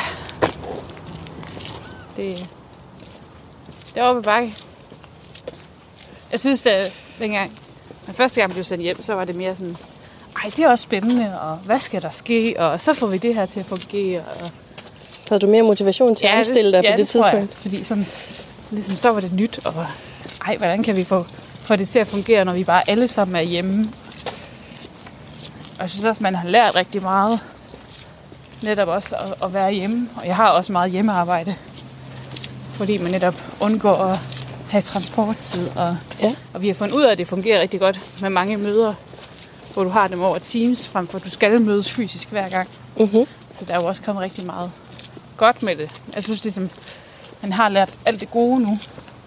[2.17, 2.49] det,
[3.95, 4.57] det er oppe bakke.
[6.33, 7.53] Jeg synes, at dengang,
[8.07, 9.77] når første gang blev sendt hjem, så var det mere sådan,
[10.45, 13.35] ej, det er også spændende, og hvad skal der ske, og så får vi det
[13.35, 14.21] her til at fungere.
[14.21, 14.51] Og
[15.29, 17.55] Havde du mere motivation til at omstille dig ja, på det, jeg, tidspunkt?
[17.55, 18.07] fordi sådan,
[18.71, 19.87] ligesom, så var det nyt, og
[20.47, 21.27] ej, hvordan kan vi få,
[21.61, 23.89] få det til at fungere, når vi bare alle sammen er hjemme.
[25.75, 27.41] Og jeg synes også, man har lært rigtig meget,
[28.63, 30.09] netop også at, at være hjemme.
[30.17, 31.55] Og jeg har også meget hjemmearbejde,
[32.73, 34.19] fordi man netop undgår at
[34.73, 35.69] have transporttid.
[35.77, 36.35] Og, Ja.
[36.55, 38.95] og vi har fundet ud af, at det fungerer rigtig godt med mange møder,
[39.75, 42.69] hvor du har dem over Teams, frem for at du skal mødes fysisk hver gang.
[42.97, 43.27] Mm-hmm.
[43.53, 44.71] Så der er jo også kommet rigtig meget
[45.37, 45.91] godt med det.
[46.15, 46.71] Jeg synes ligesom,
[47.43, 48.79] man har lært alt det gode nu.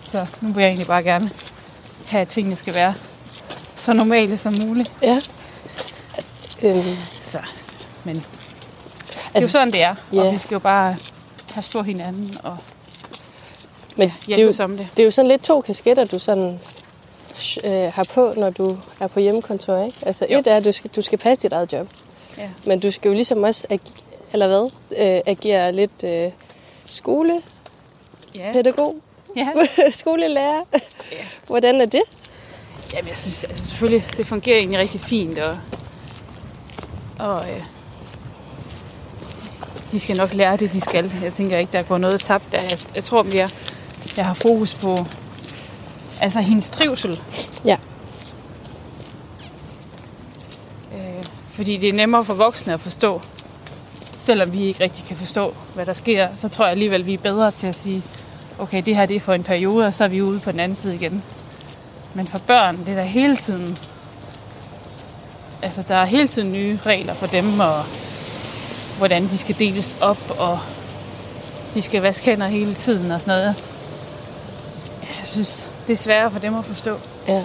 [0.04, 1.32] Så nu vil jeg egentlig bare gerne
[2.08, 2.94] have, at tingene skal være
[3.76, 4.92] så normale som muligt.
[5.02, 5.22] Ja.
[6.64, 7.40] Øhm, Så,
[8.04, 8.28] men altså,
[9.08, 9.96] det er jo Altså, sådan, det er.
[10.14, 10.22] ja.
[10.24, 10.96] Og vi skal jo bare
[11.54, 12.38] passe på hinanden.
[12.44, 12.58] Og
[13.96, 14.88] Men det, er jo, om det.
[14.98, 16.60] det er jo sådan lidt to kasketter, du sådan
[17.64, 19.98] øh, har på, når du er på hjemmekontor, ikke?
[20.02, 20.40] Altså Jo.
[20.40, 21.88] et er, at du skal, du skal passe dit eget job,
[22.38, 22.50] Ja.
[22.66, 23.80] men du skal jo ligesom også, ag-
[24.34, 26.32] eller hvad, øh, agere lidt øh,
[26.86, 28.96] skolepædagog,
[29.36, 29.48] Ja.
[29.78, 29.90] ja.
[30.02, 30.62] skolelærer.
[31.12, 31.18] Ja.
[31.48, 32.02] Hvordan er det?
[32.94, 35.58] Jamen, jeg synes altså, selvfølgelig, det fungerer egentlig rigtig fint, og,
[37.20, 37.64] og øh,
[39.92, 41.12] de skal nok lære det, de skal.
[41.24, 42.62] Jeg tænker ikke, der går noget tabt der.
[42.62, 43.50] Jeg, jeg tror mere,
[44.18, 45.06] jeg har fokus på
[46.22, 47.20] altså hendes trivsel.
[47.66, 47.78] Ja.
[50.94, 53.22] Øh, fordi det er nemmere for voksne at forstå.
[54.18, 57.18] Selvom vi ikke rigtig kan forstå, hvad der sker, så tror jeg alligevel, vi er
[57.18, 58.04] bedre til at sige,
[58.60, 60.60] okay, det her det er for en periode, og så er vi ude på den
[60.60, 61.24] anden side igen.
[62.14, 63.78] Men for børn, det er der hele tiden...
[65.62, 67.84] Altså, der er hele tiden nye regler for dem, og
[68.98, 70.60] hvordan de skal deles op, og
[71.74, 73.75] de skal vaske hænder hele tiden og sådan noget.
[75.26, 76.98] Jeg synes, det er sværere for dem at forstå.
[77.28, 77.44] Ja.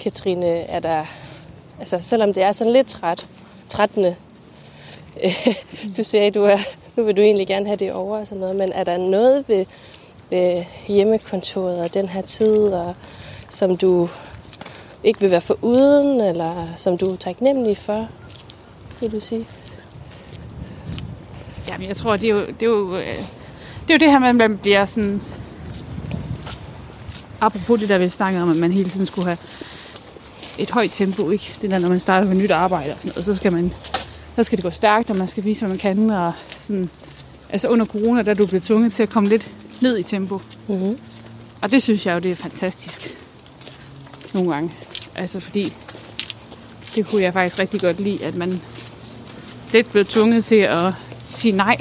[0.00, 1.04] Katrine, er der,
[1.78, 3.26] altså selvom det er sådan lidt træt,
[3.68, 4.16] trættende,
[5.96, 6.58] du sagde, du er,
[6.96, 9.44] nu vil du egentlig gerne have det over og sådan noget, men er der noget
[9.48, 9.66] ved,
[10.30, 12.94] ved hjemmekontoret og den her tid, og,
[13.50, 14.08] som du
[15.04, 18.08] ikke vil være for uden, eller som du er taknemmelig for,
[19.00, 19.46] vil du sige?
[21.68, 23.37] Jamen, jeg tror, det er jo det, er jo, øh,
[23.88, 25.20] det, er jo det her med, at man bliver sådan...
[27.40, 29.38] Apropos det der, vi snakkede om, at man hele tiden skulle have
[30.58, 31.54] et højt tempo, ikke?
[31.62, 33.72] Det der, når man starter med nyt arbejde og sådan noget, så skal, man,
[34.36, 36.90] så skal det gå stærkt, og man skal vise, hvad man kan, og sådan...
[37.50, 40.40] Altså under corona, der er du blevet tvunget til at komme lidt ned i tempo.
[40.68, 40.98] Mm-hmm.
[41.60, 43.16] Og det synes jeg jo, det er fantastisk.
[44.34, 44.72] Nogle gange.
[45.14, 45.72] Altså fordi,
[46.94, 48.60] det kunne jeg faktisk rigtig godt lide, at man
[49.72, 50.92] lidt blev tvunget til at
[51.28, 51.76] sige nej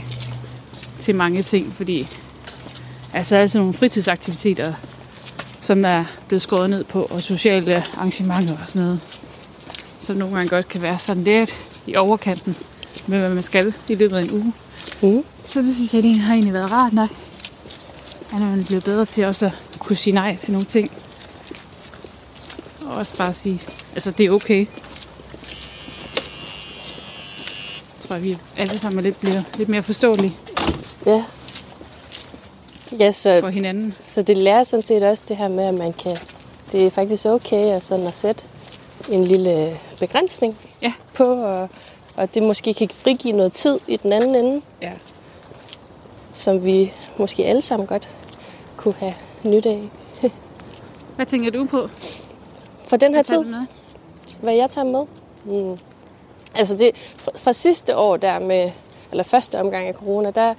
[1.00, 2.08] til mange ting, fordi
[3.14, 4.74] altså altså nogle fritidsaktiviteter,
[5.62, 9.00] som der er blevet skåret ned på, og sociale arrangementer og sådan noget,
[10.00, 12.56] som nogle gange godt kan være sådan lidt i overkanten
[13.08, 14.54] med, hvad man skal i løbet af en uge.
[15.02, 15.24] Mm.
[15.50, 17.10] Så det synes jeg, det har egentlig været rart nok.
[18.34, 20.92] At man er blevet bedre til også at kunne sige nej til nogle ting.
[22.86, 23.62] Og også bare sige,
[23.94, 24.60] altså det er okay.
[24.60, 24.68] Jeg
[28.08, 30.36] tror, at vi alle sammen lidt bliver lidt mere forståelige.
[33.00, 33.94] Ja, så, for hinanden.
[34.02, 36.18] Så det lærer sådan set også det her med, at man kan...
[36.72, 38.46] Det er faktisk okay at, sådan at sætte
[39.10, 40.94] en lille begrænsning Ja.
[41.14, 41.70] på, og,
[42.16, 44.92] og det måske kan frigive noget tid i den anden ende, Ja.
[46.34, 48.10] som vi måske alle sammen godt
[48.78, 49.90] kunne have nytte af.
[51.16, 51.90] Hvad tænker du på?
[52.88, 53.66] For den her tid, med?
[54.42, 55.06] hvad jeg tager med?
[55.46, 55.78] Mm.
[56.56, 58.72] Altså det, fra, fra sidste år der med,
[59.12, 60.54] eller første omgang af corona, der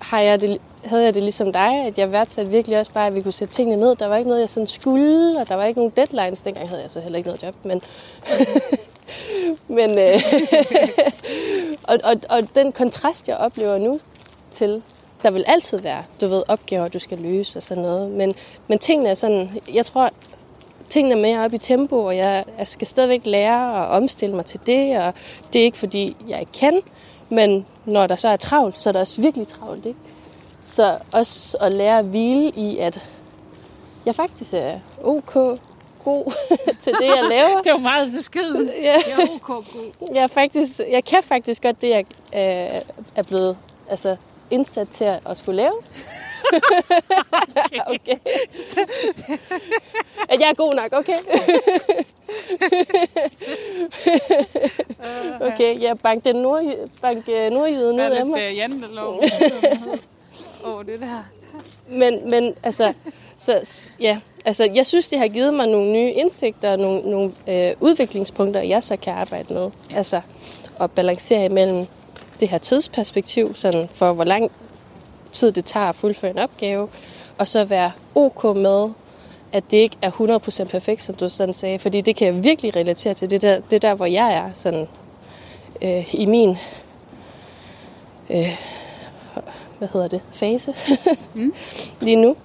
[0.00, 3.14] har jeg det, havde jeg det ligesom dig, at jeg værdsatte virkelig også bare, at
[3.14, 3.96] vi kunne sætte tingene ned.
[3.96, 6.42] Der var ikke noget, jeg sådan skulle, og der var ikke nogen deadlines.
[6.42, 7.82] Dengang havde jeg så heller ikke noget job, men...
[9.78, 10.22] men øh,
[11.90, 14.00] og, og, og den kontrast, jeg oplever nu
[14.50, 14.82] til,
[15.22, 18.10] der vil altid være, du ved, opgaver, du skal løse og sådan noget.
[18.10, 18.34] Men,
[18.68, 20.10] men tingene er sådan, jeg tror,
[20.88, 24.46] tingene er mere op i tempo, og jeg, jeg skal stadigvæk lære at omstille mig
[24.46, 25.14] til det, og
[25.52, 26.80] det er ikke fordi, jeg ikke kan,
[27.28, 29.98] men når der så er travlt, så er der også virkelig travlt, ikke?
[30.64, 33.10] Så også at lære at hvile i, at
[34.06, 35.34] jeg faktisk er ok
[36.04, 36.32] god
[36.82, 37.62] til det, jeg laver.
[37.62, 38.70] Det var meget beskeden.
[38.82, 38.92] Ja.
[39.06, 39.92] Jeg er ok god.
[40.14, 42.80] Jeg, er faktisk, jeg kan faktisk godt det, jeg øh,
[43.16, 43.56] er blevet
[43.90, 44.16] altså,
[44.50, 45.72] indsat til at, skulle lave.
[47.94, 48.16] okay.
[50.28, 51.18] At jeg er god nok, okay?
[55.40, 56.62] okay, jeg bank den nord,
[57.02, 58.50] bank øh, nordjyden ud er af mig.
[58.50, 59.22] uh, jantelov.
[60.64, 61.24] Oh, det der.
[61.88, 62.92] Men, men altså,
[63.36, 67.32] så, ja, altså, jeg synes, det har givet mig nogle nye indsigter og nogle, nogle
[67.48, 69.70] øh, udviklingspunkter, jeg så kan arbejde med.
[69.94, 70.20] Altså,
[70.80, 71.86] at balancere imellem
[72.40, 74.50] det her tidsperspektiv, sådan for hvor lang
[75.32, 76.88] tid det tager at fuldføre en opgave,
[77.38, 78.90] og så være ok med,
[79.52, 81.78] at det ikke er 100% perfekt, som du sådan sagde.
[81.78, 83.30] Fordi det kan jeg virkelig relatere til.
[83.30, 84.88] Det er der, det er der hvor jeg er sådan,
[85.82, 86.56] øh, i min
[88.30, 88.83] øh,
[89.78, 90.74] hvad hedder det, fase
[91.34, 91.54] Mm.
[92.06, 92.36] lige nu.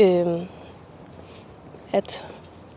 [0.00, 0.42] Øh,
[1.92, 2.26] at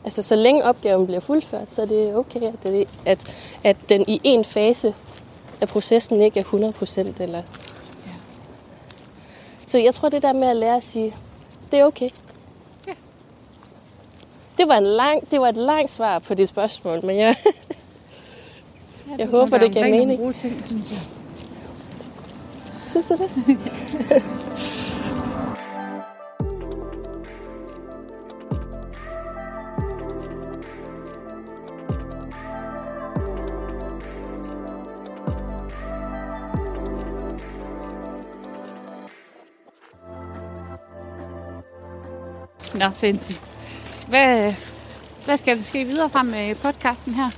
[0.04, 3.32] altså, så længe opgaven bliver fuldført, så er det okay, at, det, at,
[3.64, 4.94] at den i en fase
[5.62, 6.44] af processen ikke er
[7.18, 7.38] 100% eller
[8.06, 8.12] Ja.
[9.66, 11.16] så jeg tror, det der med at lære at sige,
[11.72, 12.10] det er okay.
[12.88, 12.92] Ja.
[14.58, 17.36] Det var, en lang, det var et langt svar på det spørgsmål, men jeg,
[19.08, 20.36] Ja, Jeg håber, det gav mening.
[20.36, 21.00] Ting, synes jeg.
[22.90, 23.30] Synes du det?
[42.76, 43.32] Nå, Fancy.
[44.08, 44.54] Hvad,
[45.26, 47.30] hvad skal der ske videre frem med podcasten her?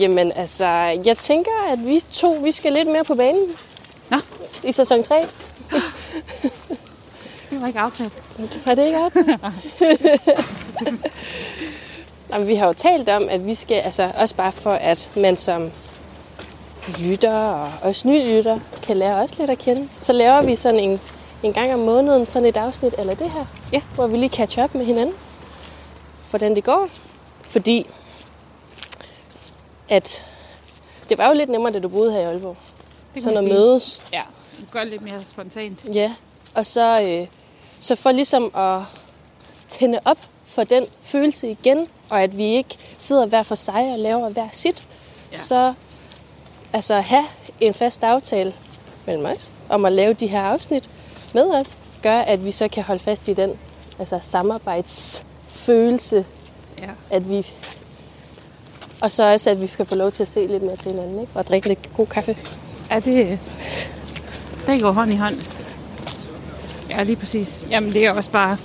[0.00, 0.66] Jamen altså,
[1.04, 3.48] jeg tænker, at vi to, vi skal lidt mere på banen
[4.10, 4.16] Nå,
[4.64, 5.14] i sæson 3.
[7.50, 8.22] det var ikke aftalt.
[8.64, 9.40] Har det ikke aftalt?
[12.30, 15.36] Jamen, vi har jo talt om, at vi skal, altså også bare for, at man
[15.36, 15.70] som
[16.98, 19.86] lytter og også ny lytter kan lære os lidt at kende.
[19.88, 21.00] Så laver vi sådan en,
[21.42, 23.82] en gang om måneden sådan et afsnit eller det her, Ja.
[23.94, 25.14] hvor vi lige catch up med hinanden,
[26.30, 26.88] hvordan det går.
[27.42, 27.86] Fordi
[29.88, 30.26] at
[31.08, 32.56] det var jo lidt nemmere, da du boede her i Aalborg.
[33.14, 33.54] Det Sådan at sige.
[33.54, 34.02] mødes.
[34.12, 34.22] Ja,
[34.70, 35.80] gør lidt mere spontant.
[35.94, 36.12] Ja,
[36.54, 37.26] og så, øh,
[37.80, 38.80] så for ligesom at
[39.68, 43.98] tænde op for den følelse igen, og at vi ikke sidder hver for sig og
[43.98, 44.86] laver hver sit,
[45.32, 45.36] ja.
[45.36, 45.74] så
[46.72, 47.24] altså have
[47.60, 48.54] en fast aftale
[49.06, 50.90] mellem os om at lave de her afsnit
[51.34, 53.58] med os, gør, at vi så kan holde fast i den
[53.98, 56.24] altså samarbejdsfølelse,
[56.78, 56.88] Ja.
[57.10, 57.46] at vi
[59.00, 61.20] og så også, at vi kan få lov til at se lidt mere til hinanden,
[61.20, 61.32] ikke?
[61.34, 62.36] og drikke lidt god kaffe.
[62.94, 63.38] Ja, det,
[64.66, 65.34] det går hånd i hånd.
[66.90, 67.66] Ja, lige præcis.
[67.70, 68.56] Jamen, det er også bare...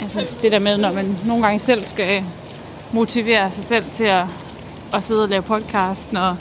[0.00, 2.24] Altså, det der med, når man nogle gange selv skal
[2.92, 4.24] motivere sig selv til at,
[4.94, 6.36] at sidde og lave podcast, når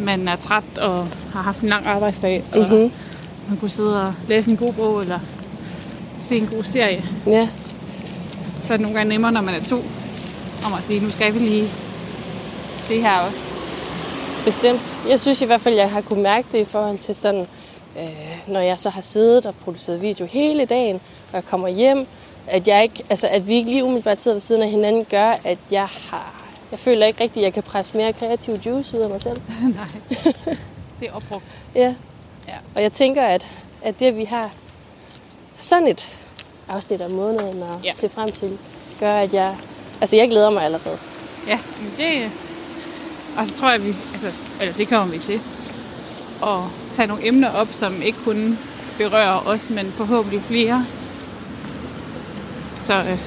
[0.00, 2.92] man er træt og har haft en lang arbejdsdag, og Mhm.
[3.48, 5.18] man kunne sidde og læse en god bog, eller
[6.20, 7.04] se en god serie.
[7.26, 7.48] Ja,
[8.64, 9.84] Så er det nogle gange nemmere, når man er to,
[10.66, 11.70] om at sige, nu skal vi lige
[12.88, 13.50] det her også.
[14.46, 14.80] Bestemt.
[15.08, 17.46] Jeg synes i hvert fald, jeg har kunne mærke det i forhold til sådan,
[17.98, 20.96] øh, når jeg så har siddet og produceret video hele dagen,
[21.28, 22.06] og jeg kommer hjem,
[22.46, 25.34] at, jeg ikke, altså, at vi ikke lige umiddelbart sidder ved siden af hinanden, gør,
[25.44, 26.42] at jeg har...
[26.70, 29.40] Jeg føler ikke rigtigt, at jeg kan presse mere kreativ juice ud af mig selv.
[29.76, 29.86] Nej,
[31.00, 31.58] det er opbrugt.
[31.74, 31.94] Ja.
[32.48, 32.54] Ja.
[32.74, 33.48] Og jeg tænker, at,
[33.82, 34.50] at det, at vi har
[35.56, 36.16] sådan et
[36.68, 37.92] afsnit om måneden at Ja.
[37.94, 38.58] se frem til,
[39.00, 39.56] gør, at jeg...
[40.00, 40.98] Altså, jeg glæder mig allerede.
[41.48, 41.58] Ja,
[41.98, 42.30] det...
[43.36, 43.94] Og så tror jeg, at vi...
[44.12, 45.40] Altså, eller det kommer vi til.
[46.42, 46.58] At
[46.92, 48.58] tage nogle emner op, som ikke kun
[48.98, 50.86] berører os, men forhåbentlig flere.
[52.72, 53.18] Så, øh,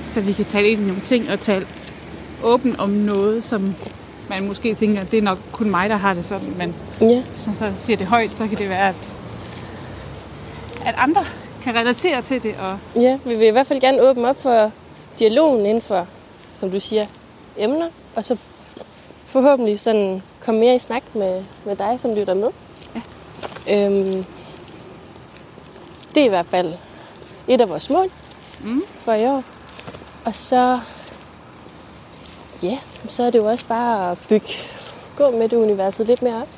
[0.00, 1.66] så vi kan tale ind i nogle ting og tale
[2.42, 3.74] åbent om noget, som
[4.30, 6.54] man måske tænker, det er nok kun mig, der har det sådan.
[6.58, 7.22] Men Ja.
[7.30, 8.96] hvis man så siger det højt, så kan det være, at,
[10.86, 11.24] at andre
[11.62, 12.54] kan relatere til det.
[12.60, 14.72] Og Ja, vi vil i hvert fald gerne åbne op for
[15.18, 16.06] dialogen inden for,
[16.54, 17.06] som du siger,
[17.58, 18.36] emner, og så
[19.28, 22.48] forhåbentlig sådan komme mere i snak med, med dig, som lytter med.
[22.94, 23.00] Ja.
[23.86, 24.24] Øhm,
[26.14, 26.74] det er i hvert fald
[27.48, 28.10] et af vores mål
[28.64, 28.82] Mm.
[29.04, 29.42] for i år.
[30.24, 30.80] Og så,
[32.62, 34.46] ja, så er det jo også bare at bygge,
[35.16, 36.48] gå med det universet lidt mere op.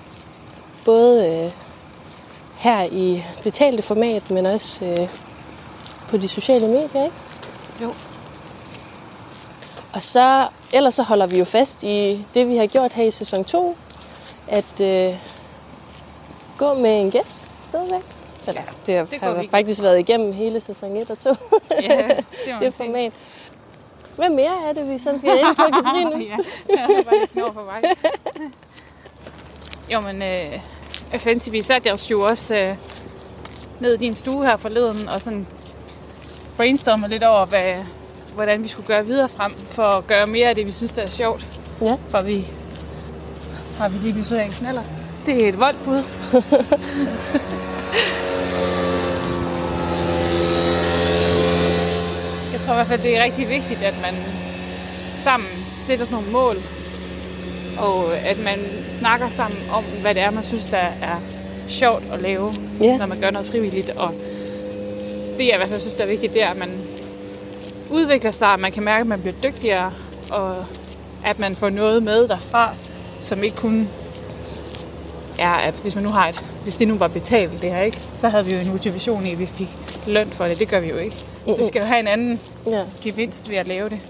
[0.85, 1.53] Både øh,
[2.57, 5.09] her i det talte format, men også øh,
[6.09, 7.17] på de sociale medier, ikke?
[7.83, 7.95] Jo.
[9.95, 13.11] Og så, ellers så holder vi jo fast i det, vi har gjort her i
[13.11, 13.77] sæson 2,
[14.49, 15.15] at øh,
[16.59, 18.03] gå med en gæst stadigvæk.
[18.47, 19.49] Eller, Ja, det har, det det har vi.
[19.51, 21.35] faktisk været igennem hele sæson 1 og 2,
[21.83, 22.25] ja, det,
[22.61, 23.13] det format.
[24.17, 26.25] Hvad mere er det, vi sådan skal ind på, Katrine?
[26.31, 26.37] ja,
[26.69, 27.83] jeg var lidt knor på vej.
[29.93, 30.61] jo, men øh,
[31.21, 32.77] Fancy, vi satte os jo også øh,
[33.81, 35.47] ned i din stue her forleden og sådan
[36.57, 37.75] brainstormede lidt over, hvad,
[38.41, 41.03] hvordan vi skulle gøre videre frem for at gøre mere af det, vi synes, der
[41.03, 41.47] er sjovt.
[41.83, 41.97] Ja.
[42.09, 42.47] For vi
[43.79, 44.83] har vi lige besøg af en knaller.
[45.27, 46.03] Det er et voldbud.
[52.53, 54.15] Jeg tror i hvert fald, det er rigtig vigtigt, at man
[55.15, 56.57] sammen sætter nogle mål,
[57.79, 61.21] og at man snakker sammen om, hvad det er, man synes, der er
[61.69, 62.51] sjovt at lave,
[62.81, 62.97] Ja.
[62.97, 63.91] når man gør noget frivilligt.
[63.91, 64.15] Og
[65.39, 66.71] det, jeg i hvert fald synes, der er vigtigt, det er, at man
[67.91, 69.93] udvikler sig, at man kan mærke, at man bliver dygtigere,
[70.31, 70.57] og
[71.25, 72.75] at man får noget med derfra,
[73.21, 73.89] som ikke kun
[75.39, 77.99] er, at hvis man nu har et, hvis det nu var betalt det her, ikke,
[78.05, 79.69] så havde vi jo en motivation i, at vi fik
[80.07, 80.59] løn for det.
[80.59, 81.17] Det gør vi jo ikke.
[81.55, 82.83] Så vi skal jo have en anden Ja.
[83.03, 84.01] gevinst ved at lave det.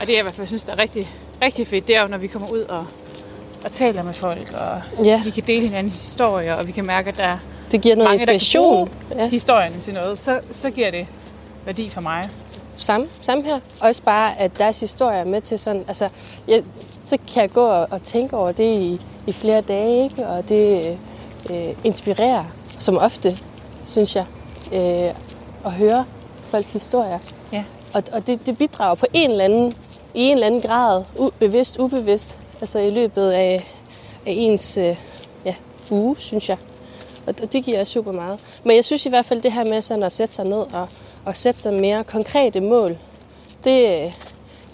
[0.00, 1.08] Og det, jeg i hvert fald synes, der er rigtig,
[1.42, 2.86] rigtig fedt, det er jo, når vi kommer ud og,
[3.64, 5.22] og taler med folk, og Ja.
[5.24, 7.38] vi kan dele hinandens historier, og vi kan mærke, at der er
[7.70, 8.88] Det giver noget mange, der kan inspiration.
[9.08, 9.28] bruge Ja.
[9.28, 11.06] historien til noget, så, så giver det
[11.68, 12.28] værdi for mig.
[12.76, 13.60] Samme, samme her.
[13.80, 15.84] Også bare, at deres historie er med til sådan...
[15.88, 16.08] Altså,
[16.48, 16.62] jeg
[17.04, 20.26] så kan jeg gå og, og tænke over det i, i flere dage, ikke?
[20.26, 20.98] og det
[21.50, 22.44] øh, inspirerer
[22.78, 23.38] som ofte,
[23.86, 24.24] synes jeg,
[24.72, 25.14] øh,
[25.64, 26.04] at høre
[26.40, 27.18] folks historier.
[27.52, 27.64] Ja.
[27.94, 29.72] Og, og det, det bidrager på en eller anden,
[30.14, 33.72] i en eller anden grad, u, bevidst, ubevidst, altså i løbet af,
[34.26, 34.96] af ens øh,
[35.44, 35.54] ja,
[35.90, 36.56] uge, synes jeg.
[37.26, 38.38] Og, og det giver super meget.
[38.64, 40.88] Men jeg synes i hvert fald, det her med sådan at sætte sig ned og,
[41.28, 42.98] og sætte sig mere konkrete mål,
[43.64, 44.12] det, øh,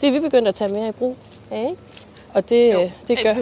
[0.00, 1.16] det er vi begyndt at tage mere i brug
[1.50, 1.76] af, ikke?
[2.34, 2.80] Og det, Jo.
[2.80, 2.90] jo.
[3.08, 3.34] det gør...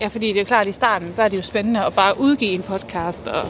[0.00, 2.20] Ja, fordi det er klart, at i starten, der er det jo spændende at bare
[2.20, 3.42] udgive en podcast, og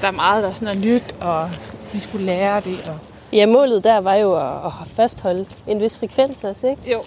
[0.00, 1.48] der er meget, der er sådan er nyt, og
[1.92, 2.88] vi skulle lære det.
[2.88, 2.98] Og...
[3.32, 6.92] Ja, målet der var jo at, at fastholde en vis frekvens også, ikke?
[6.92, 7.02] Jo.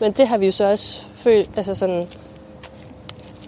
[0.00, 2.08] Men det har vi jo så også følt, altså sådan,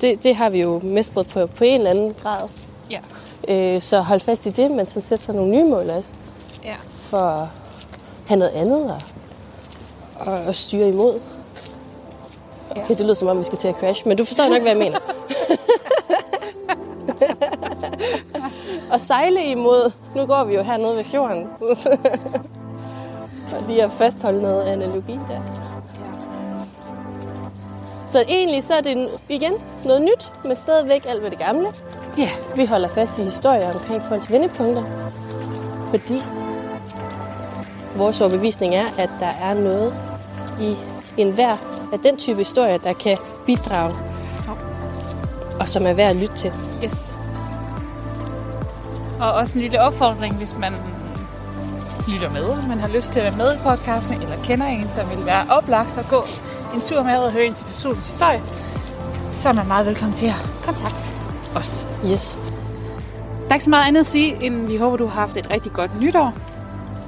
[0.01, 2.49] det, det har vi jo mestret på, på en eller anden grad.
[2.91, 3.01] Ja.
[3.49, 6.11] Øh, så hold fast i det, men så sætte sig nogle nye mål også,
[6.65, 6.77] ja.
[6.97, 7.49] for at
[8.27, 9.01] have noget andet og,
[10.21, 11.21] og, og styre imod.
[12.77, 12.83] Ja.
[12.83, 14.71] Okay, det lyder som om, vi skal til at crash, men du forstår nok, hvad
[14.71, 14.99] jeg mener.
[18.93, 21.47] og sejle imod, nu går vi jo hernede ved fjorden,
[23.57, 25.41] og lige at fastholde noget analogi der.
[28.07, 29.53] Så egentlig så er det igen
[29.85, 31.69] noget nyt, men stadigvæk alt ved det gamle.
[32.19, 32.29] Ja.
[32.57, 34.85] Vi holder fast i historier omkring folks vendepunkter,
[35.91, 36.23] fordi
[37.99, 39.95] vores overbevisning er, at der er noget
[40.61, 40.77] i
[41.17, 41.57] enhver
[41.93, 43.95] af den type historier, der kan bidrage,
[45.61, 46.53] og som er værd at lytte til.
[46.85, 47.21] Yes.
[49.21, 50.75] Og også en lille opfordring, hvis man
[52.09, 54.89] lytter med, og man har lyst til at være med i podcasten, eller kender en,
[54.89, 56.23] som vil være oplagt at gå
[56.75, 58.43] en tur med og høre ind til personens historie,
[59.31, 61.15] så er man meget velkommen til at kontakte
[61.57, 61.89] os.
[62.07, 62.39] Yes.
[63.43, 65.55] Der er ikke så meget andet at sige, end vi håber, du har haft et
[65.55, 66.33] rigtig godt nytår.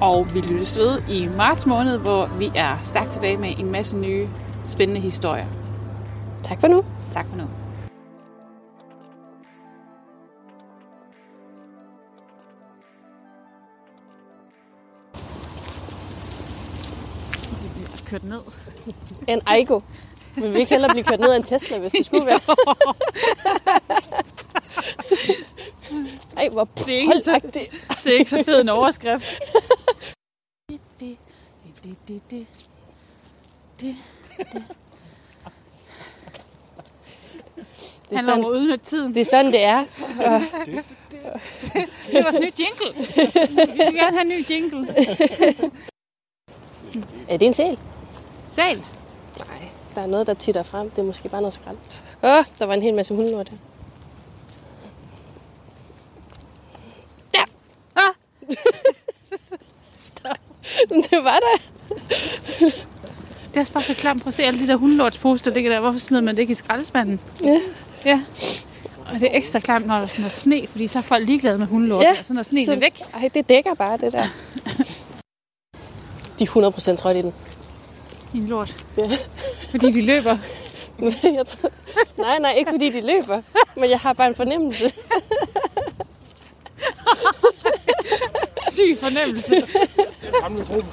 [0.01, 3.97] Og vi lyttes ved i marts måned, hvor vi er stærkt tilbage med en masse
[3.97, 4.29] nye
[4.65, 5.47] spændende historier.
[6.43, 6.85] Tak for nu.
[7.13, 7.43] Tak for nu.
[18.05, 18.41] Kørt ned.
[19.27, 19.79] En Aigo.
[20.35, 22.39] Vil vi ikke hellere blive kørt ned af en Tesla, hvis det skulle være?
[26.37, 27.39] Ej, hvor Det er ikke så-.
[28.03, 29.25] Det er ikke så fed en overskrift.
[31.83, 32.47] Det, det, det,
[33.79, 33.95] det,
[34.37, 34.63] det, det.
[38.09, 39.13] Det er, om sådan, at udnytte tiden.
[39.13, 39.85] det er sådan, det er.
[42.07, 43.05] Det er vores nye jingle.
[43.73, 44.87] Vi vil gerne have en ny jingle.
[47.29, 47.79] Er det en sæl?
[48.45, 48.77] Sal.
[49.47, 50.89] Nej, der er noget, der titter frem.
[50.89, 51.77] Det er måske bare noget skrald.
[52.23, 53.57] Åh, oh, der var en hel masse hundelort her.
[57.33, 57.45] Der!
[57.95, 58.13] Ah!
[59.95, 60.37] Stop.
[60.89, 61.70] Det var der.
[63.61, 64.21] Det er også bare så klamt.
[64.21, 65.79] Prøv at se alle de der hundelortsposer, der ligger der.
[65.79, 67.19] Hvorfor smider man det ikke i skraldespanden?
[67.43, 67.59] Ja.
[68.05, 68.21] Ja.
[69.13, 71.27] Og det er ekstra klamt, når der er sådan noget sne, fordi så er folk
[71.27, 72.03] ligeglade med hundelort.
[72.03, 74.23] Ja, og så når sneen så- er væk, Ej, det dækker bare det der.
[76.39, 77.33] De er 100% trådt i den.
[78.33, 78.75] i en lort.
[78.97, 79.09] Ja.
[79.71, 80.37] Fordi de løber.
[81.37, 81.71] Jeg tror...
[82.17, 83.41] Nej, nej, ikke fordi de løber.
[83.75, 84.93] Men jeg har bare en fornemmelse.
[88.71, 89.55] Syg fornemmelse.
[89.55, 89.65] Det
[90.43, 90.85] er en gruppe.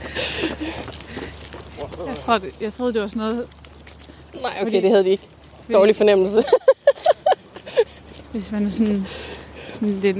[2.06, 3.48] Jeg troede, jeg troede det var sådan noget,
[4.34, 5.28] Nej, okay, Fordi- det havde de ikke.
[5.72, 6.44] Dårlig fornemmelse.
[8.32, 9.06] hvis man sådan,
[9.72, 10.16] sådan, lidt,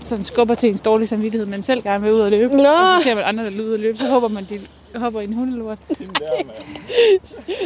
[0.00, 2.56] sådan skubber til ens dårlige samvittighed, men selv gerne vil ud og løbe.
[2.56, 2.62] Nå.
[2.68, 4.60] Og så ser man andre, der ud og løbe, så håber man, de
[4.98, 5.78] hopper i en hundelort.
[5.88, 6.50] Mand.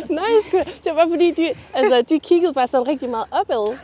[0.09, 3.76] Nej, sgu, det var fordi, de, altså, de kiggede bare sådan rigtig meget opad.